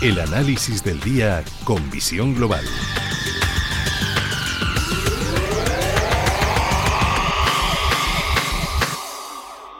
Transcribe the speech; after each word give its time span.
El 0.00 0.20
análisis 0.20 0.84
del 0.84 1.00
día 1.00 1.42
con 1.64 1.90
visión 1.90 2.32
global. 2.32 2.62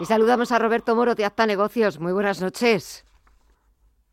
Y 0.00 0.04
saludamos 0.06 0.50
a 0.50 0.58
Roberto 0.58 0.96
Moro 0.96 1.14
de 1.14 1.24
Acta 1.24 1.46
Negocios. 1.46 2.00
Muy 2.00 2.12
buenas 2.12 2.42
noches. 2.42 3.04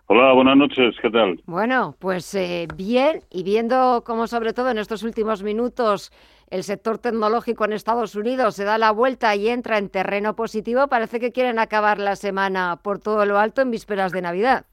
Hola, 0.05 0.31
buenas 0.33 0.55
noches, 0.57 0.93
¿qué 1.02 1.09
tal? 1.09 1.41
Bueno, 1.47 1.95
pues 1.97 2.35
eh, 2.35 2.67
bien, 2.75 3.23
y 3.31 3.41
viendo 3.41 4.03
cómo 4.05 4.27
sobre 4.27 4.53
todo 4.53 4.69
en 4.69 4.77
estos 4.77 5.01
últimos 5.01 5.41
minutos 5.41 6.11
el 6.51 6.63
sector 6.63 6.99
tecnológico 6.99 7.65
en 7.65 7.73
Estados 7.73 8.13
Unidos 8.13 8.53
se 8.53 8.63
da 8.63 8.77
la 8.77 8.91
vuelta 8.91 9.35
y 9.35 9.49
entra 9.49 9.79
en 9.79 9.89
terreno 9.89 10.35
positivo, 10.35 10.87
parece 10.87 11.19
que 11.19 11.31
quieren 11.31 11.57
acabar 11.57 11.97
la 11.97 12.15
semana 12.15 12.79
por 12.83 12.99
todo 12.99 13.25
lo 13.25 13.39
alto 13.39 13.63
en 13.63 13.71
vísperas 13.71 14.11
de 14.11 14.21
Navidad. 14.21 14.67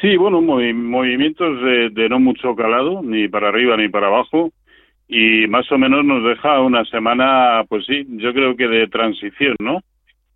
Sí, 0.00 0.16
bueno, 0.16 0.42
movimientos 0.42 1.62
de 1.94 2.08
no 2.08 2.20
mucho 2.20 2.54
calado, 2.54 3.02
ni 3.02 3.28
para 3.28 3.48
arriba 3.48 3.76
ni 3.76 3.88
para 3.88 4.08
abajo 4.08 4.52
y 5.08 5.46
más 5.46 5.70
o 5.70 5.78
menos 5.78 6.04
nos 6.04 6.24
deja 6.24 6.60
una 6.60 6.84
semana, 6.84 7.64
pues 7.68 7.86
sí, 7.86 8.04
yo 8.08 8.32
creo 8.32 8.56
que 8.56 8.66
de 8.66 8.88
transición, 8.88 9.54
¿no? 9.60 9.80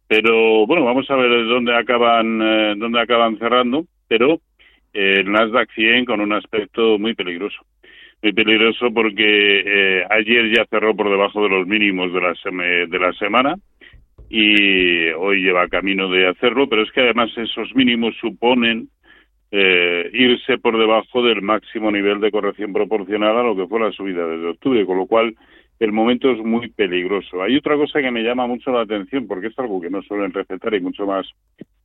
Pero 0.07 0.67
bueno, 0.67 0.85
vamos 0.85 1.11
a 1.11 1.17
ver 1.17 1.47
dónde 1.47 1.77
acaban, 1.77 2.41
eh, 2.43 2.75
dónde 2.77 3.01
acaban 3.01 3.39
cerrando, 3.39 3.85
pero 4.09 4.35
eh, 4.93 5.17
el 5.19 5.31
Nasdaq 5.31 5.71
100 5.73 6.05
con 6.05 6.21
un 6.21 6.33
aspecto 6.33 6.99
muy 6.99 7.15
peligroso. 7.15 7.59
Muy 8.23 8.33
peligroso 8.33 8.93
porque 8.93 9.63
eh, 9.65 10.05
ayer 10.11 10.55
ya 10.55 10.67
cerró 10.67 10.95
por 10.95 11.11
debajo 11.11 11.43
de 11.43 11.49
los 11.49 11.67
mínimos 11.67 12.13
de 12.13 12.21
la, 12.21 12.35
de 12.87 12.99
la 12.99 13.13
semana 13.15 13.55
y 14.29 15.09
hoy 15.11 15.43
lleva 15.43 15.69
camino 15.69 16.09
de 16.09 16.29
hacerlo, 16.29 16.69
pero 16.69 16.83
es 16.83 16.93
que 16.93 17.01
además 17.01 17.31
esos 17.37 17.75
mínimos 17.75 18.15
suponen 18.21 18.89
eh, 19.53 20.11
irse 20.13 20.59
por 20.59 20.79
debajo 20.79 21.23
del 21.23 21.43
máximo 21.43 21.91
nivel 21.91 22.21
de 22.21 22.31
corrección 22.31 22.73
proporcional 22.73 23.37
a 23.37 23.43
lo 23.43 23.57
que 23.57 23.67
fue 23.67 23.81
la 23.81 23.93
subida 23.93 24.27
desde 24.27 24.49
octubre, 24.49 24.87
con 24.87 24.99
lo 24.99 25.07
cual 25.07 25.35
el 25.81 25.93
momento 25.93 26.31
es 26.31 26.39
muy 26.39 26.69
peligroso. 26.69 27.43
Hay 27.43 27.57
otra 27.57 27.77
cosa 27.77 28.01
que 28.01 28.11
me 28.11 28.23
llama 28.23 28.47
mucho 28.47 28.71
la 28.71 28.83
atención, 28.83 29.27
porque 29.27 29.49
es 29.49 29.59
algo 29.59 29.81
que 29.81 29.91
no 29.91 30.03
suelen 30.03 30.33
recetar 30.33 30.75
y 30.75 30.81
mucho 30.81 31.07
más 31.07 31.27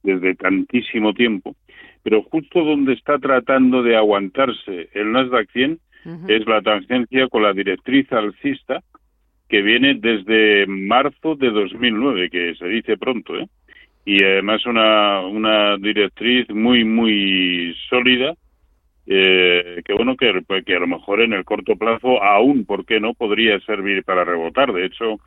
desde 0.03 0.35
tantísimo 0.35 1.13
tiempo, 1.13 1.55
pero 2.03 2.21
justo 2.23 2.63
donde 2.63 2.93
está 2.93 3.17
tratando 3.17 3.81
de 3.81 3.95
aguantarse 3.95 4.89
el 4.93 5.11
Nasdaq 5.11 5.49
100 5.51 5.79
es 6.27 6.45
la 6.45 6.61
tangencia 6.61 7.27
con 7.29 7.41
la 7.41 7.53
directriz 7.53 8.11
alcista 8.11 8.83
que 9.49 9.63
viene 9.63 9.95
desde 9.95 10.67
marzo 10.67 11.35
de 11.35 11.49
2009, 11.49 12.29
que 12.29 12.53
se 12.55 12.67
dice 12.67 12.97
pronto, 12.97 13.35
¿eh? 13.35 13.47
Y 14.05 14.23
además 14.23 14.65
una, 14.67 15.21
una 15.21 15.77
directriz 15.77 16.47
muy, 16.49 16.85
muy 16.85 17.75
sólida, 17.89 18.35
eh, 19.07 19.81
que 19.83 19.93
bueno, 19.93 20.15
que, 20.15 20.31
que 20.65 20.75
a 20.75 20.79
lo 20.79 20.87
mejor 20.87 21.21
en 21.21 21.33
el 21.33 21.43
corto 21.43 21.75
plazo 21.75 22.23
aún, 22.23 22.65
¿por 22.65 22.85
qué 22.85 22.99
no?, 22.99 23.13
podría 23.15 23.59
servir 23.61 24.03
para 24.03 24.23
rebotar. 24.23 24.71
De 24.71 24.85
hecho, 24.85 25.17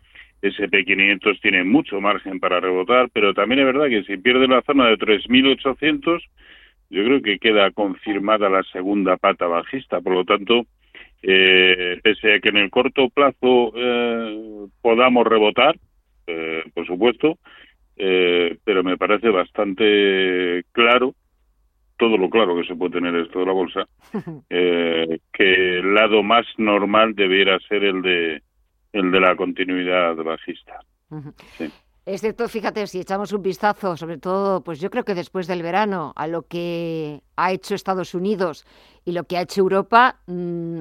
SP500 0.42 1.40
tiene 1.40 1.64
mucho 1.64 2.00
margen 2.00 2.38
para 2.38 2.60
rebotar, 2.60 3.08
pero 3.12 3.34
también 3.34 3.60
es 3.60 3.66
verdad 3.66 3.88
que 3.88 4.04
si 4.04 4.16
pierde 4.16 4.46
la 4.46 4.62
zona 4.62 4.86
de 4.86 4.96
3.800, 4.96 6.22
yo 6.90 7.04
creo 7.04 7.20
que 7.20 7.38
queda 7.38 7.70
confirmada 7.72 8.48
la 8.48 8.62
segunda 8.72 9.16
pata 9.16 9.46
bajista. 9.46 10.00
Por 10.00 10.14
lo 10.14 10.24
tanto, 10.24 10.66
eh, 11.22 11.98
pese 12.02 12.34
a 12.34 12.40
que 12.40 12.48
en 12.50 12.58
el 12.58 12.70
corto 12.70 13.08
plazo 13.10 13.72
eh, 13.74 14.66
podamos 14.80 15.26
rebotar, 15.26 15.76
eh, 16.26 16.62
por 16.74 16.86
supuesto, 16.86 17.38
eh, 17.98 18.58
pero 18.64 18.84
me 18.84 18.96
parece 18.96 19.28
bastante 19.28 20.64
claro, 20.72 21.14
todo 21.96 22.16
lo 22.16 22.30
claro 22.30 22.56
que 22.56 22.66
se 22.66 22.76
puede 22.76 22.92
tener 22.92 23.14
esto 23.16 23.40
de 23.40 23.46
la 23.46 23.52
bolsa, 23.52 23.88
eh, 24.50 25.18
que 25.32 25.78
el 25.78 25.94
lado 25.94 26.22
más 26.22 26.46
normal 26.56 27.14
debiera 27.14 27.58
ser 27.68 27.84
el 27.84 28.02
de 28.02 28.42
el 28.92 29.10
de 29.10 29.20
la 29.20 29.36
continuidad 29.36 30.16
bajista. 30.16 30.80
Es 32.06 32.22
cierto, 32.22 32.48
fíjate, 32.48 32.86
si 32.86 33.00
echamos 33.00 33.32
un 33.32 33.42
vistazo, 33.42 33.96
sobre 33.96 34.16
todo, 34.16 34.62
pues 34.62 34.80
yo 34.80 34.88
creo 34.88 35.04
que 35.04 35.14
después 35.14 35.46
del 35.46 35.62
verano, 35.62 36.14
a 36.16 36.26
lo 36.26 36.42
que 36.42 37.20
ha 37.36 37.52
hecho 37.52 37.74
Estados 37.74 38.14
Unidos 38.14 38.64
y 39.04 39.12
lo 39.12 39.24
que 39.24 39.36
ha 39.36 39.42
hecho 39.42 39.60
Europa, 39.60 40.20
mm, 40.26 40.80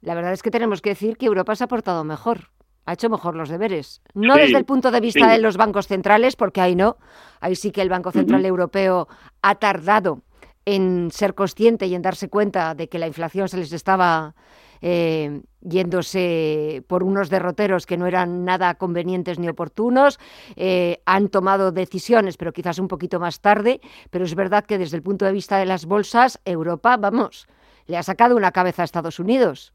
la 0.00 0.14
verdad 0.14 0.32
es 0.32 0.42
que 0.42 0.50
tenemos 0.50 0.80
que 0.80 0.90
decir 0.90 1.18
que 1.18 1.26
Europa 1.26 1.56
se 1.56 1.64
ha 1.64 1.68
portado 1.68 2.04
mejor 2.04 2.52
ha 2.84 2.92
hecho 2.92 3.08
mejor 3.08 3.36
los 3.36 3.48
deberes. 3.48 4.02
No 4.14 4.34
desde 4.34 4.58
el 4.58 4.64
punto 4.64 4.90
de 4.90 5.00
vista 5.00 5.30
de 5.30 5.38
los 5.38 5.56
bancos 5.56 5.86
centrales, 5.86 6.36
porque 6.36 6.60
ahí 6.60 6.74
no. 6.74 6.96
Ahí 7.40 7.56
sí 7.56 7.70
que 7.70 7.82
el 7.82 7.88
Banco 7.88 8.10
Central 8.10 8.44
Europeo 8.44 9.08
ha 9.42 9.54
tardado 9.56 10.22
en 10.64 11.10
ser 11.10 11.34
consciente 11.34 11.86
y 11.86 11.94
en 11.94 12.02
darse 12.02 12.28
cuenta 12.28 12.74
de 12.74 12.88
que 12.88 12.98
la 12.98 13.06
inflación 13.06 13.48
se 13.48 13.56
les 13.56 13.72
estaba 13.72 14.34
eh, 14.80 15.42
yéndose 15.60 16.84
por 16.88 17.04
unos 17.04 17.30
derroteros 17.30 17.86
que 17.86 17.96
no 17.96 18.06
eran 18.06 18.44
nada 18.44 18.74
convenientes 18.74 19.38
ni 19.38 19.48
oportunos. 19.48 20.18
Eh, 20.56 21.00
han 21.06 21.28
tomado 21.28 21.70
decisiones, 21.70 22.36
pero 22.36 22.52
quizás 22.52 22.78
un 22.78 22.88
poquito 22.88 23.20
más 23.20 23.40
tarde. 23.40 23.80
Pero 24.10 24.24
es 24.24 24.34
verdad 24.34 24.64
que 24.64 24.78
desde 24.78 24.96
el 24.96 25.02
punto 25.02 25.24
de 25.24 25.32
vista 25.32 25.58
de 25.58 25.66
las 25.66 25.86
bolsas, 25.86 26.40
Europa, 26.44 26.96
vamos, 26.96 27.46
le 27.86 27.96
ha 27.96 28.02
sacado 28.02 28.36
una 28.36 28.52
cabeza 28.52 28.82
a 28.82 28.84
Estados 28.84 29.20
Unidos. 29.20 29.72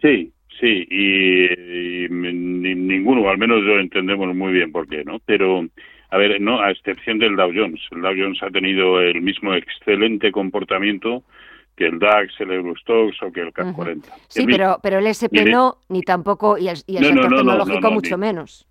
Sí, 0.00 0.32
Sí, 0.60 0.86
y, 0.88 2.08
ninguno, 2.08 3.28
al 3.28 3.38
menos 3.38 3.64
yo 3.64 3.78
entendemos 3.78 4.34
muy 4.34 4.52
bien 4.52 4.70
por 4.70 4.88
qué, 4.88 5.04
¿no? 5.04 5.18
Pero, 5.26 5.66
a 6.10 6.16
ver, 6.16 6.40
no, 6.40 6.60
a 6.60 6.70
excepción 6.70 7.18
del 7.18 7.36
Dow 7.36 7.52
Jones. 7.54 7.80
El 7.90 8.02
Dow 8.02 8.14
Jones 8.16 8.42
ha 8.42 8.50
tenido 8.50 9.00
el 9.00 9.20
mismo 9.20 9.54
excelente 9.54 10.30
comportamiento 10.30 11.24
que 11.76 11.86
el 11.86 11.98
DAX, 11.98 12.40
el 12.40 12.52
Eurostox 12.52 13.20
o 13.22 13.32
que 13.32 13.40
el 13.40 13.52
CAC 13.52 13.74
40. 13.74 14.08
Sí, 14.28 14.46
pero, 14.46 14.78
pero 14.80 14.98
el 14.98 15.06
SP 15.10 15.42
no, 15.44 15.78
ni 15.88 16.02
tampoco, 16.02 16.56
y 16.56 16.68
el, 16.68 16.76
sector 16.76 17.36
tecnológico 17.36 17.90
mucho 17.90 18.16
menos. 18.16 18.66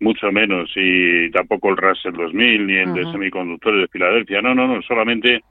Mucho 0.00 0.32
menos, 0.32 0.70
y 0.74 1.30
tampoco 1.30 1.68
el 1.68 1.76
Russell 1.76 2.14
2000, 2.14 2.66
ni 2.66 2.76
el 2.76 2.94
de 2.94 3.12
semiconductores 3.12 3.82
de 3.82 3.88
Filadelfia. 3.88 4.40
No, 4.40 4.54
no, 4.54 4.66
no, 4.66 4.80
solamente 4.80 5.44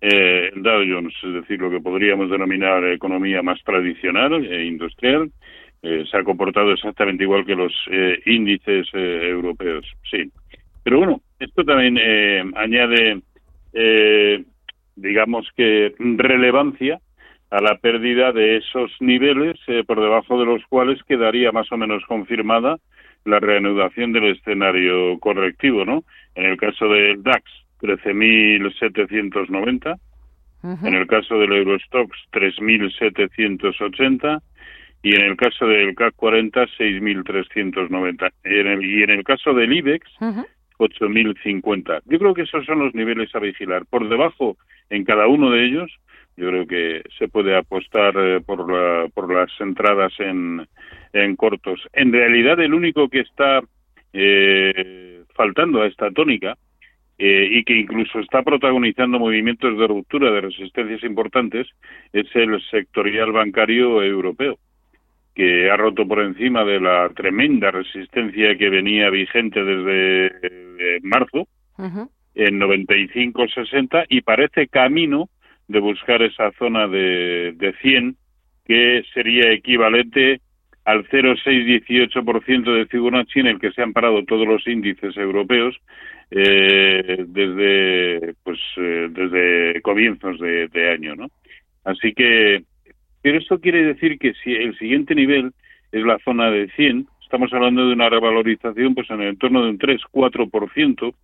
eh, 0.00 0.50
el 0.54 0.62
Dow 0.62 0.82
Jones, 0.88 1.14
es 1.22 1.32
decir, 1.34 1.60
lo 1.60 1.70
que 1.70 1.80
podríamos 1.80 2.30
denominar 2.30 2.84
economía 2.86 3.42
más 3.42 3.62
tradicional 3.62 4.44
e 4.46 4.64
industrial, 4.64 5.30
eh, 5.82 6.04
se 6.10 6.16
ha 6.16 6.24
comportado 6.24 6.72
exactamente 6.72 7.24
igual 7.24 7.44
que 7.44 7.54
los 7.54 7.72
eh, 7.90 8.20
índices 8.26 8.88
europeos, 8.94 9.86
sí. 10.10 10.30
Pero 10.82 10.98
bueno, 10.98 11.20
esto 11.38 11.64
también 11.64 11.98
añade, 12.56 13.20
digamos 14.96 15.46
que, 15.54 15.94
relevancia 15.98 16.98
a 17.50 17.60
la 17.60 17.76
pérdida 17.76 18.32
de 18.32 18.56
esos 18.56 18.90
niveles 19.00 19.58
por 19.86 20.00
debajo 20.00 20.38
de 20.38 20.46
los 20.46 20.64
cuales 20.66 21.02
quedaría 21.02 21.52
más 21.52 21.70
o 21.70 21.76
menos 21.76 22.02
confirmada 22.06 22.78
la 23.26 23.40
reanudación 23.40 24.12
del 24.12 24.36
escenario 24.36 25.18
correctivo, 25.18 25.84
¿no? 25.84 26.04
En 26.34 26.46
el 26.46 26.56
caso 26.56 26.88
del 26.88 27.22
DAX, 27.22 27.44
13.790. 27.80 29.98
En 30.62 30.94
el 30.94 31.06
caso 31.06 31.38
del 31.38 31.52
Eurostox, 31.52 32.10
3.780. 32.32 34.42
Y 35.02 35.16
en 35.16 35.22
el 35.22 35.34
caso 35.36 35.66
del 35.66 35.94
CAC 35.94 36.14
40, 36.14 36.66
6.390. 36.78 38.30
Y 38.44 39.02
en 39.02 39.10
el 39.10 39.24
caso 39.24 39.54
del 39.54 39.72
IBEX, 39.72 40.06
8.050. 40.78 42.02
Yo 42.04 42.18
creo 42.18 42.34
que 42.34 42.42
esos 42.42 42.66
son 42.66 42.80
los 42.80 42.94
niveles 42.94 43.34
a 43.34 43.38
vigilar. 43.38 43.86
Por 43.86 44.06
debajo, 44.08 44.58
en 44.90 45.04
cada 45.04 45.26
uno 45.26 45.50
de 45.50 45.64
ellos, 45.64 45.90
yo 46.36 46.48
creo 46.48 46.66
que 46.66 47.02
se 47.18 47.28
puede 47.28 47.56
apostar 47.56 48.12
eh, 48.16 48.40
por, 48.40 48.66
por 49.12 49.32
las 49.32 49.48
entradas 49.60 50.12
en, 50.18 50.66
en 51.12 51.36
cortos. 51.36 51.80
En 51.92 52.12
realidad, 52.12 52.58
el 52.60 52.74
único 52.74 53.08
que 53.08 53.20
está 53.20 53.60
eh, 54.12 55.22
faltando 55.34 55.82
a 55.82 55.86
esta 55.86 56.10
tónica 56.10 56.56
eh, 57.22 57.48
y 57.50 57.64
que 57.64 57.74
incluso 57.76 58.18
está 58.18 58.42
protagonizando 58.42 59.18
movimientos 59.18 59.76
de 59.76 59.86
ruptura 59.86 60.30
de 60.30 60.40
resistencias 60.40 61.04
importantes 61.04 61.68
es 62.14 62.34
el 62.34 62.58
sectorial 62.70 63.30
bancario 63.30 64.02
europeo 64.02 64.56
que 65.34 65.70
ha 65.70 65.76
roto 65.76 66.08
por 66.08 66.20
encima 66.20 66.64
de 66.64 66.80
la 66.80 67.10
tremenda 67.10 67.70
resistencia 67.70 68.56
que 68.56 68.70
venía 68.70 69.10
vigente 69.10 69.62
desde 69.62 70.26
eh, 70.28 71.00
marzo 71.02 71.46
en 72.34 72.58
95-60 72.58 74.06
y 74.08 74.22
parece 74.22 74.68
camino 74.68 75.28
de 75.68 75.78
buscar 75.78 76.22
esa 76.22 76.50
zona 76.52 76.88
de, 76.88 77.52
de 77.54 77.74
100 77.82 78.16
que 78.64 79.02
sería 79.12 79.52
equivalente 79.52 80.40
al 80.86 81.06
0,618% 81.08 82.74
de 82.74 82.86
Fibonacci 82.86 83.40
en 83.40 83.48
el 83.48 83.60
que 83.60 83.72
se 83.72 83.82
han 83.82 83.92
parado 83.92 84.24
todos 84.24 84.46
los 84.46 84.66
índices 84.66 85.14
europeos 85.18 85.78
eh, 86.30 87.24
desde 87.26 88.34
pues 88.44 88.58
eh, 88.76 89.08
desde 89.10 89.82
comienzos 89.82 90.38
de, 90.38 90.90
año, 90.90 91.16
¿no? 91.16 91.28
Así 91.84 92.12
que, 92.12 92.62
pero 93.22 93.38
eso 93.38 93.60
quiere 93.60 93.84
decir 93.84 94.18
que 94.18 94.34
si 94.44 94.52
el 94.52 94.76
siguiente 94.78 95.14
nivel 95.14 95.52
es 95.90 96.04
la 96.04 96.18
zona 96.24 96.50
de 96.50 96.68
100, 96.70 97.06
estamos 97.22 97.52
hablando 97.52 97.86
de 97.86 97.94
una 97.94 98.08
revalorización 98.08 98.94
pues 98.94 99.10
en 99.10 99.22
el 99.22 99.28
entorno 99.30 99.64
de 99.64 99.70
un 99.70 99.78
3-4%, 99.78 101.14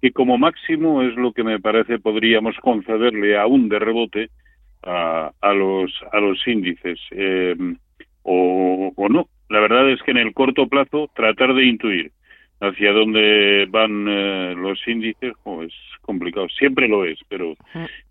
que 0.00 0.12
como 0.12 0.38
máximo 0.38 1.02
es 1.02 1.14
lo 1.16 1.32
que 1.32 1.42
me 1.42 1.58
parece 1.58 1.98
podríamos 1.98 2.56
concederle 2.58 3.36
aún 3.36 3.68
de 3.68 3.78
rebote 3.78 4.30
a, 4.84 5.32
a 5.40 5.52
los 5.52 5.92
a 6.12 6.20
los 6.20 6.46
índices 6.46 7.00
eh, 7.10 7.56
o 8.22 9.08
no. 9.10 9.28
La 9.48 9.60
verdad 9.60 9.90
es 9.90 10.00
que 10.02 10.12
en 10.12 10.18
el 10.18 10.32
corto 10.32 10.68
plazo 10.68 11.10
tratar 11.14 11.52
de 11.54 11.64
intuir 11.64 12.12
hacia 12.62 12.92
dónde 12.92 13.66
van 13.68 14.06
eh, 14.08 14.54
los 14.56 14.78
índices 14.86 15.34
es 15.62 15.74
complicado. 16.00 16.48
Siempre 16.48 16.86
lo 16.88 17.04
es, 17.04 17.18
pero 17.28 17.54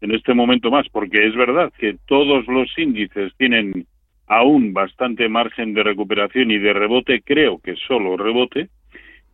en 0.02 0.12
este 0.12 0.34
momento 0.34 0.70
más, 0.70 0.88
porque 0.90 1.26
es 1.26 1.36
verdad 1.36 1.72
que 1.78 1.96
todos 2.06 2.46
los 2.48 2.70
índices 2.78 3.34
tienen 3.38 3.86
aún 4.28 4.74
bastante 4.74 5.30
margen 5.30 5.74
de 5.74 5.84
recuperación 5.84 6.52
y 6.52 6.58
de 6.58 6.74
rebote, 6.74 7.22
creo 7.22 7.60
que 7.60 7.76
solo 7.88 8.18
rebote, 8.18 8.70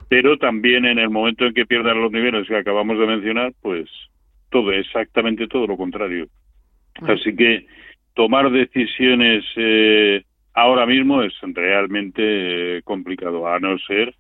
pero 0.07 0.37
también 0.37 0.85
en 0.85 0.99
el 0.99 1.09
momento 1.09 1.45
en 1.45 1.53
que 1.53 1.65
pierdan 1.65 2.01
los 2.01 2.11
niveles 2.11 2.47
que 2.47 2.55
acabamos 2.55 2.99
de 2.99 3.07
mencionar, 3.07 3.53
pues 3.61 3.89
todo, 4.51 4.71
exactamente 4.71 5.47
todo 5.47 5.65
lo 5.65 5.77
contrario. 5.77 6.27
Así 7.01 7.35
que 7.35 7.65
tomar 8.13 8.51
decisiones 8.51 9.43
eh, 9.55 10.23
ahora 10.53 10.85
mismo 10.85 11.23
es 11.23 11.33
realmente 11.41 12.77
eh, 12.77 12.81
complicado, 12.83 13.47
a 13.47 13.59
no 13.59 13.77
ser 13.79 14.13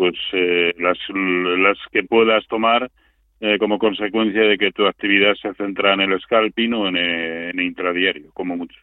pues 0.00 0.14
eh, 0.32 0.72
las, 0.78 0.96
las 1.12 1.76
que 1.92 2.02
puedas 2.04 2.46
tomar 2.46 2.90
eh, 3.38 3.58
como 3.58 3.78
consecuencia 3.78 4.40
de 4.40 4.56
que 4.56 4.72
tu 4.72 4.86
actividad 4.86 5.34
se 5.34 5.52
centra 5.52 5.92
en 5.92 6.00
el 6.00 6.18
scalping 6.18 6.72
o 6.72 6.88
en, 6.88 6.96
eh, 6.96 7.50
en 7.50 7.60
intradiario, 7.60 8.30
como 8.32 8.56
mucho. 8.56 8.80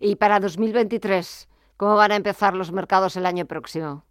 Y 0.00 0.16
para 0.16 0.40
2023, 0.40 1.48
¿cómo 1.76 1.94
van 1.94 2.10
a 2.10 2.16
empezar 2.16 2.56
los 2.56 2.72
mercados 2.72 3.16
el 3.16 3.26
año 3.26 3.44
próximo? 3.44 4.04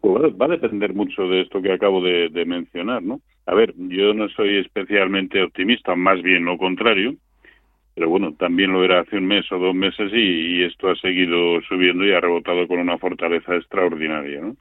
Pues 0.00 0.32
va 0.40 0.46
a 0.46 0.50
depender 0.50 0.94
mucho 0.94 1.22
de 1.22 1.40
esto 1.40 1.60
que 1.60 1.72
acabo 1.72 2.00
de, 2.00 2.28
de 2.28 2.44
mencionar, 2.44 3.02
¿no? 3.02 3.20
A 3.46 3.54
ver, 3.54 3.74
yo 3.76 4.14
no 4.14 4.28
soy 4.28 4.58
especialmente 4.58 5.42
optimista, 5.42 5.96
más 5.96 6.22
bien 6.22 6.44
lo 6.44 6.56
contrario 6.56 7.16
pero 8.00 8.08
bueno, 8.08 8.32
también 8.32 8.72
lo 8.72 8.82
era 8.82 9.00
hace 9.00 9.18
un 9.18 9.26
mes 9.26 9.44
o 9.52 9.58
dos 9.58 9.74
meses 9.74 10.10
y, 10.14 10.62
esto 10.62 10.88
ha 10.88 10.96
seguido 10.96 11.60
subiendo 11.68 12.02
y 12.06 12.12
ha 12.12 12.20
rebotado 12.20 12.66
con 12.66 12.78
una 12.78 12.96
fortaleza 12.96 13.54
extraordinaria, 13.54 14.40
¿no? 14.40 14.56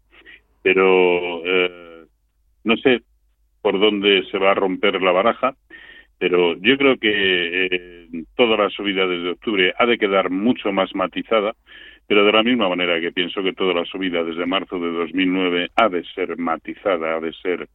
Pero 0.62 1.42
eh, 1.46 2.04
no 2.66 2.76
sé 2.76 3.02
por 3.62 3.80
dónde 3.80 4.26
se 4.30 4.38
va 4.38 4.52
a 4.52 4.56
romper 4.56 5.02
la 5.02 5.14
baraja, 5.14 5.56
pero 6.18 6.58
yo 6.58 6.78
creo 6.78 6.98
que 6.98 7.68
eh, 7.72 8.08
toda 8.36 8.58
la 8.58 8.70
subida 8.72 9.08
desde 9.08 9.30
octubre 9.30 9.74
ha 9.80 9.86
de 9.86 9.98
quedar 9.98 10.30
mucho 10.30 10.74
más 10.74 10.94
matizada, 10.94 11.54
pero 12.08 12.26
de 12.26 12.34
la 12.34 12.44
misma 12.44 12.68
manera 12.68 13.00
que 13.00 13.14
pienso 13.14 13.42
que 13.42 13.54
toda 13.54 13.74
la 13.74 13.86
subida 13.86 14.22
desde 14.22 14.46
marzo 14.48 14.78
de 14.82 14.92
2009 14.92 15.70
ha 15.78 15.88
de 15.88 16.04
ser 16.14 16.38
matizada, 16.38 17.16
ha 17.16 17.20
de 17.22 17.32
ser 17.32 17.70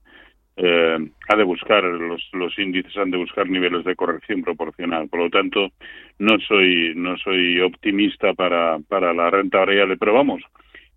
eh, 0.57 0.99
ha 1.29 1.37
de 1.37 1.45
buscar 1.45 1.83
los, 1.83 2.29
los 2.33 2.59
índices 2.59 2.97
han 2.97 3.11
de 3.11 3.19
buscar 3.19 3.49
niveles 3.49 3.85
de 3.85 3.97
corrección 3.97 4.43
proporcional. 4.43 5.09
Por 5.09 5.21
lo 5.21 5.31
tanto 5.31 5.71
no 6.19 6.39
soy 6.41 6.93
no 6.95 7.17
soy 7.19 7.61
optimista 7.61 8.35
para 8.35 8.79
para 8.89 9.13
la 9.13 9.31
renta 9.31 9.59
variable 9.59 9.97
pero 9.97 10.15
vamos 10.15 10.43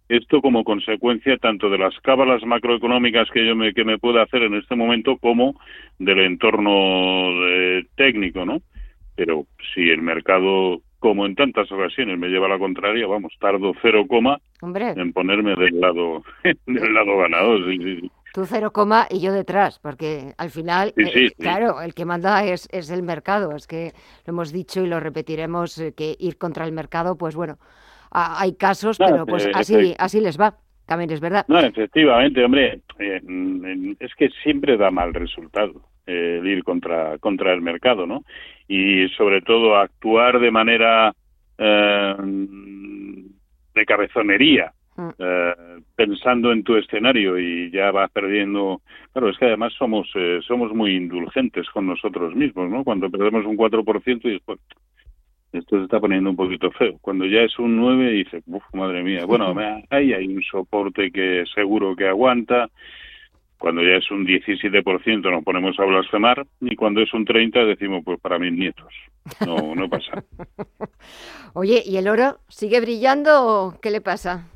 esto 0.09 0.42
como 0.42 0.63
consecuencia 0.63 1.38
tanto 1.38 1.69
de 1.69 1.80
las 1.80 2.00
cábalas 2.01 2.45
macroeconómicas 2.45 3.30
que 3.31 3.45
yo 3.45 3.56
me 3.56 3.74
que 3.74 3.83
me 3.83 3.98
pueda 3.98 4.21
hacer 4.21 4.44
en 4.44 4.54
este 4.54 4.75
momento 4.75 5.18
como 5.18 5.59
del 5.98 6.19
entorno 6.19 7.31
eh, 7.48 7.86
técnico 7.95 8.45
no 8.45 8.62
pero 9.15 9.48
si 9.74 9.89
el 9.89 10.04
mercado 10.04 10.81
como 11.00 11.25
en 11.25 11.36
tantas 11.36 11.71
ocasiones 11.71 12.18
me 12.18 12.27
lleva 12.27 12.48
a 12.48 12.50
la 12.50 12.59
contraria, 12.59 13.06
vamos, 13.07 13.33
tardo 13.39 13.74
cero 13.81 14.06
coma 14.07 14.39
en 14.62 15.13
ponerme 15.13 15.56
del 15.56 15.80
lado 15.80 16.24
del 16.65 16.94
lado 16.94 17.18
ganador. 17.18 17.65
Sí, 17.69 18.12
Tú 18.38 18.45
cero 18.45 18.72
coma 18.72 19.07
y 19.10 19.19
yo 19.19 19.34
detrás, 19.34 19.80
porque 19.80 20.36
al 20.38 20.51
final, 20.51 20.94
eh, 20.95 21.31
claro, 21.39 21.81
el 21.81 21.95
que 21.95 22.06
manda 22.06 22.45
es, 22.45 22.69
es 22.72 22.92
el 22.92 23.01
mercado. 23.01 23.56
Es 23.56 23.66
que 23.66 23.94
lo 24.28 24.34
hemos 24.34 24.51
dicho 24.51 24.84
y 24.84 24.88
lo 24.88 25.00
repetiremos, 25.00 25.75
eh, 25.80 25.95
que 25.98 26.16
ir 26.19 26.38
contra 26.38 26.66
el 26.66 26.72
mercado, 26.72 27.18
pues 27.18 27.36
bueno, 27.36 27.57
hay 28.12 28.54
casos, 28.54 29.00
pero 29.00 29.25
pues 29.25 29.48
eh, 29.48 29.51
así, 29.56 29.95
así 29.98 30.22
les 30.22 30.39
va. 30.39 30.56
También 30.86 31.10
es 31.10 31.19
verdad. 31.19 31.45
No, 31.48 31.60
efectivamente, 31.60 32.45
hombre, 32.45 32.80
es 34.00 34.13
que 34.13 34.30
siempre 34.44 34.78
da 34.78 34.92
mal 34.92 35.16
resultado 35.16 35.81
el 36.06 36.45
ir 36.45 36.63
contra, 36.63 37.18
contra 37.18 37.54
el 37.54 37.62
mercado, 37.63 38.06
¿no? 38.06 38.24
Y 38.68 39.10
sobre 39.18 39.42
todo 39.42 39.78
actuar 39.78 40.40
de 40.40 40.51
manera 40.51 41.12
de 41.57 43.25
cabezonería, 43.88 44.74
Eh, 45.19 45.53
pensando 45.95 46.51
en 46.51 46.63
tu 46.63 46.75
escenario 46.75 47.38
y 47.38 47.69
ya 47.69 47.91
vas 47.91 48.09
perdiendo. 48.09 48.81
Claro, 49.13 49.29
es 49.29 49.38
que 49.38 49.45
además 49.45 49.73
somos 49.73 50.09
eh, 50.15 50.39
somos 50.47 50.73
muy 50.73 50.95
indulgentes 50.95 51.69
con 51.69 51.85
nosotros 51.85 52.33
mismos, 52.35 52.69
¿no? 52.69 52.83
Cuando 52.83 53.09
perdemos 53.09 53.45
un 53.45 53.57
4% 53.57 54.21
y 54.23 54.31
después 54.31 54.59
esto 55.53 55.77
se 55.77 55.83
está 55.83 55.99
poniendo 55.99 56.31
un 56.31 56.35
poquito 56.35 56.71
feo. 56.71 56.97
Cuando 56.99 57.25
ya 57.25 57.41
es 57.41 57.57
un 57.59 57.77
9 57.77 58.11
dices, 58.11 58.44
uff, 58.47 58.63
madre 58.73 59.03
mía, 59.03 59.25
bueno, 59.25 59.55
ahí 59.89 60.13
hay 60.13 60.27
un 60.27 60.41
soporte 60.44 61.11
que 61.11 61.44
seguro 61.53 61.95
que 61.95 62.07
aguanta. 62.07 62.69
Cuando 63.59 63.81
ya 63.81 63.97
es 63.97 64.11
un 64.11 64.25
17% 64.25 65.31
nos 65.31 65.44
ponemos 65.44 65.79
a 65.79 65.85
blasfemar 65.85 66.45
y 66.61 66.75
cuando 66.75 67.01
es 67.01 67.13
un 67.13 67.25
30 67.25 67.65
decimos, 67.65 68.03
pues 68.03 68.19
para 68.19 68.39
mis 68.39 68.53
nietos. 68.53 68.91
No, 69.45 69.75
no 69.75 69.89
pasa. 69.89 70.23
Oye, 71.53 71.81
¿y 71.85 71.97
el 71.97 72.07
oro 72.07 72.39
sigue 72.47 72.79
brillando 72.81 73.45
o 73.45 73.79
qué 73.79 73.89
le 73.91 74.01
pasa? 74.01 74.47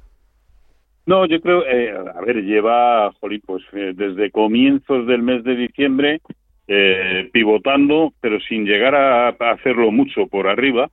No, 1.05 1.25
yo 1.25 1.41
creo, 1.41 1.65
eh, 1.65 1.91
a 1.91 2.21
ver, 2.21 2.43
lleva, 2.43 3.11
jolín, 3.19 3.41
pues 3.45 3.63
eh, 3.73 3.93
desde 3.95 4.29
comienzos 4.29 5.07
del 5.07 5.23
mes 5.23 5.43
de 5.43 5.55
diciembre 5.55 6.21
eh, 6.67 7.29
pivotando, 7.33 8.13
pero 8.21 8.39
sin 8.39 8.65
llegar 8.65 8.93
a, 8.93 9.29
hacerlo 9.29 9.91
mucho 9.91 10.27
por 10.27 10.47
arriba, 10.47 10.89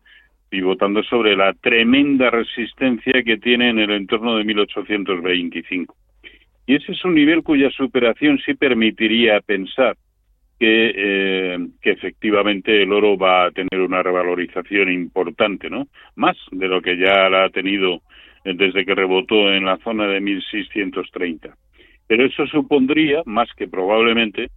pivotando 0.48 1.02
sobre 1.02 1.36
la 1.36 1.52
tremenda 1.52 2.30
resistencia 2.30 3.22
que 3.22 3.36
tiene 3.36 3.68
en 3.68 3.78
el 3.80 3.90
entorno 3.90 4.36
de 4.36 4.44
1825. 4.44 5.94
Y 6.66 6.76
ese 6.76 6.92
es 6.92 7.04
un 7.04 7.14
nivel 7.14 7.42
cuya 7.42 7.70
superación 7.70 8.38
sí 8.44 8.54
permitiría 8.54 9.40
pensar 9.40 9.96
que, 10.58 11.68
que 11.80 11.90
efectivamente 11.90 12.82
el 12.82 12.92
oro 12.92 13.16
va 13.16 13.44
a 13.44 13.50
tener 13.50 13.80
una 13.80 14.02
revalorización 14.02 14.90
importante, 14.90 15.70
¿no? 15.70 15.86
Más 16.16 16.36
de 16.50 16.66
lo 16.66 16.82
que 16.82 16.96
ya 16.96 17.28
la 17.28 17.44
ha 17.44 17.50
tenido 17.50 18.02
desde 18.54 18.84
que 18.84 18.94
rebotó 18.94 19.52
en 19.52 19.64
la 19.64 19.78
zona 19.78 20.06
de 20.06 20.20
1630. 20.20 21.54
Pero 22.06 22.24
eso 22.24 22.46
supondría, 22.46 23.22
más 23.26 23.48
que 23.54 23.68
probablemente, 23.68 24.48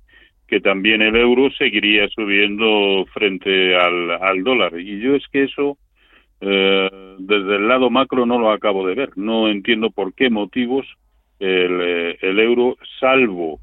que 0.48 0.60
también 0.60 1.02
el 1.02 1.16
euro 1.16 1.50
seguiría 1.52 2.08
subiendo 2.10 3.06
frente 3.14 3.76
al, 3.76 4.44
dólar. 4.44 4.80
Y 4.80 5.00
yo 5.00 5.16
es 5.16 5.24
que 5.32 5.44
eso, 5.44 5.78
eh, 6.42 6.90
desde 7.20 7.56
el 7.56 7.68
lado 7.68 7.90
macro, 7.90 8.26
no 8.26 8.38
lo 8.38 8.52
acabo 8.52 8.86
de 8.86 8.96
ver. 8.96 9.12
No 9.18 9.50
entiendo 9.50 9.92
por 9.92 10.14
qué 10.14 10.30
motivos 10.30 10.86
el, 11.40 11.82
eh, 11.82 12.18
euro, 12.22 12.78
salvo 13.00 13.60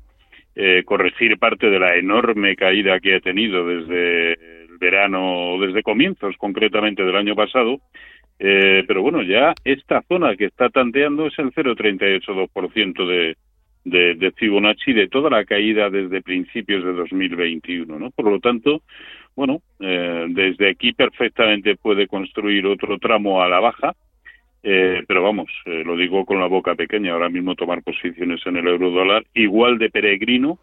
eh, 0.55 0.83
corregir 0.85 1.39
parte 1.39 1.71
de 1.71 1.79
la 1.79 1.95
enorme 1.97 2.57
caída 2.57 3.01
que 3.01 3.15
ha 3.15 3.21
tenido 3.21 3.67
desde 3.67 4.33
el 4.33 4.79
verano, 4.79 5.57
desde 5.61 5.83
comienzos 5.83 6.37
concretamente 6.37 7.05
del 7.05 7.17
año 7.17 7.35
pasado, 7.37 7.81
eh, 8.39 8.85
pero 8.87 9.03
bueno, 9.03 9.23
ya 9.23 9.55
esta 9.65 10.03
zona 10.03 10.37
que 10.37 10.47
está 10.47 10.69
tanteando 10.71 11.27
es 11.27 11.39
el 11.39 11.53
0,382% 11.53 13.07
de, 13.07 13.37
de, 13.85 14.15
de 14.15 14.33
Fibonacci 14.33 14.93
de 14.93 15.09
toda 15.09 15.31
la 15.31 15.45
caída 15.45 15.91
desde 15.91 16.23
principios 16.23 16.85
de 16.85 16.93
2021, 16.93 17.99
¿no? 17.99 18.11
Por 18.11 18.31
lo 18.31 18.41
tanto, 18.41 18.83
bueno, 19.35 19.63
eh, 19.81 20.27
desde 20.29 20.71
aquí 20.71 20.93
perfectamente 20.93 21.77
puede 21.77 22.07
construir 22.07 22.67
otro 22.67 22.99
tramo 22.99 23.43
a 23.43 23.49
la 23.49 23.61
baja, 23.61 23.95
eh, 24.63 25.05
pero 25.07 25.23
vamos, 25.23 25.49
eh, 25.67 25.83
lo 25.85 25.97
digo 25.97 26.25
con 26.25 26.41
la 26.41 26.47
boca 26.47 26.75
pequeña, 26.75 27.13
ahora 27.13 27.29
mismo 27.29 27.55
tomar 27.55 27.83
posiciones 27.83 28.41
en 28.47 28.57
el 28.57 28.67
euro 28.67 28.91
dólar 28.91 29.25
igual 29.35 29.79
de 29.79 29.91
peregrino 29.91 30.59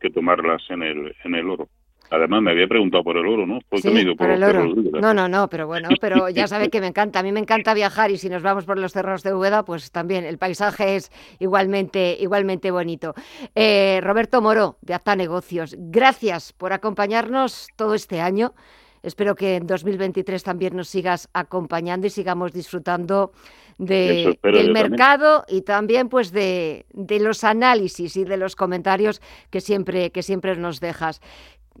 que 0.00 0.10
tomarlas 0.10 0.62
en 0.70 0.82
el, 0.82 1.14
en 1.24 1.34
el 1.34 1.50
oro. 1.50 1.68
Además, 2.10 2.42
me 2.42 2.50
había 2.50 2.66
preguntado 2.66 3.04
por 3.04 3.16
el 3.16 3.26
oro, 3.26 3.46
¿no? 3.46 3.60
sí, 3.76 4.14
por, 4.16 4.30
el 4.30 4.42
oro. 4.42 4.74
No, 5.00 5.14
no, 5.14 5.28
no, 5.28 5.48
pero 5.48 5.68
bueno, 5.68 5.88
pero 6.00 6.28
ya 6.28 6.48
sabe 6.48 6.68
que 6.68 6.80
me 6.80 6.88
encanta. 6.88 7.20
A 7.20 7.22
mí 7.22 7.30
me 7.30 7.40
encanta 7.40 7.72
viajar 7.72 8.10
y 8.10 8.18
si 8.18 8.28
nos 8.28 8.42
vamos 8.42 8.64
por 8.64 8.78
los 8.78 8.92
cerros 8.92 9.22
de 9.22 9.32
Úbeda, 9.32 9.64
pues 9.64 9.92
también 9.92 10.24
el 10.24 10.36
paisaje 10.36 10.96
es 10.96 11.12
igualmente, 11.38 12.16
igualmente 12.20 12.72
bonito. 12.72 13.14
Eh, 13.54 14.00
Roberto 14.02 14.42
Moro, 14.42 14.76
de 14.82 14.94
Apta 14.94 15.14
Negocios, 15.14 15.76
gracias 15.78 16.52
por 16.52 16.72
acompañarnos 16.72 17.68
todo 17.76 17.94
este 17.94 18.20
año. 18.20 18.54
Espero 19.02 19.34
que 19.34 19.56
en 19.56 19.66
2023 19.66 20.42
también 20.42 20.76
nos 20.76 20.88
sigas 20.88 21.28
acompañando 21.32 22.06
y 22.06 22.10
sigamos 22.10 22.52
disfrutando 22.52 23.32
de, 23.78 24.38
del 24.42 24.72
mercado 24.72 25.44
y 25.48 25.62
también 25.62 26.10
pues 26.10 26.32
de, 26.32 26.84
de, 26.92 27.18
los 27.18 27.44
análisis 27.44 28.16
y 28.16 28.24
de 28.24 28.36
los 28.36 28.56
comentarios 28.56 29.22
que 29.48 29.62
siempre, 29.62 30.10
que 30.10 30.22
siempre 30.22 30.54
nos 30.56 30.80
dejas 30.80 31.22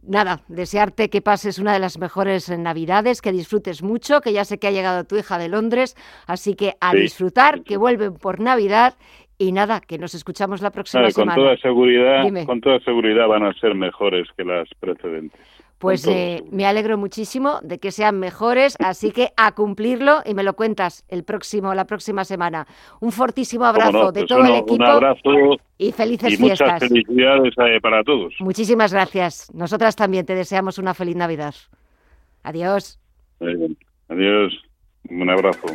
nada, 0.02 0.40
desearte 0.48 1.10
que 1.10 1.20
pases 1.20 1.58
una 1.58 1.72
de 1.72 1.78
las 1.78 1.98
mejores 1.98 2.48
Navidades, 2.50 3.22
que 3.22 3.32
disfrutes 3.32 3.82
mucho, 3.82 4.20
que 4.20 4.32
ya 4.32 4.44
sé 4.44 4.58
que 4.58 4.66
ha 4.66 4.70
llegado 4.70 5.04
tu 5.04 5.16
hija 5.16 5.38
de 5.38 5.48
Londres, 5.48 5.96
así 6.26 6.54
que 6.54 6.74
a 6.80 6.94
disfrutar, 6.94 7.62
que 7.62 7.76
vuelven 7.76 8.14
por 8.14 8.40
Navidad 8.40 8.94
Y 9.38 9.52
nada, 9.52 9.80
que 9.80 9.96
nos 9.96 10.14
escuchamos 10.14 10.60
la 10.60 10.70
próxima 10.70 11.10
semana. 11.10 11.34
Con 11.34 11.44
toda 11.44 11.56
seguridad, 11.56 12.24
Dime. 12.24 12.44
con 12.44 12.60
toda 12.60 12.78
seguridad 12.80 13.26
van 13.26 13.44
a 13.44 13.54
ser 13.54 13.74
mejores 13.74 14.28
que 14.36 14.44
las 14.44 14.68
precedentes. 14.78 15.40
Pues 15.80 16.06
eh, 16.06 16.44
me 16.50 16.66
alegro 16.66 16.98
muchísimo 16.98 17.58
de 17.62 17.78
que 17.78 17.90
sean 17.90 18.18
mejores, 18.20 18.76
así 18.80 19.12
que 19.12 19.30
a 19.38 19.52
cumplirlo 19.54 20.20
y 20.26 20.34
me 20.34 20.42
lo 20.42 20.52
cuentas 20.54 21.04
el 21.08 21.24
próximo, 21.24 21.72
la 21.74 21.86
próxima 21.86 22.24
semana. 22.24 22.66
Un 23.00 23.12
fortísimo 23.12 23.64
abrazo 23.64 23.90
no, 23.92 24.12
de 24.12 24.20
pues 24.20 24.28
todo 24.28 24.40
uno- 24.40 24.48
el 24.50 24.54
equipo 24.56 24.74
Un 24.74 24.82
abrazo 24.84 25.56
y 25.78 25.90
felices 25.92 26.34
y 26.34 26.36
muchas 26.42 26.58
fiestas. 26.58 26.80
felicidades 26.88 27.54
eh, 27.56 27.80
para 27.80 28.04
todos. 28.04 28.34
Muchísimas 28.40 28.92
gracias. 28.92 29.50
Nosotras 29.54 29.96
también 29.96 30.26
te 30.26 30.34
deseamos 30.34 30.76
una 30.76 30.92
feliz 30.92 31.16
Navidad. 31.16 31.54
Adiós. 32.42 32.98
Eh, 33.40 33.74
adiós, 34.10 34.52
un 35.08 35.30
abrazo. 35.30 35.66